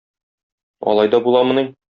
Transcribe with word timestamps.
Алай 0.93 1.13
да 1.17 1.23
буламыни? 1.29 1.69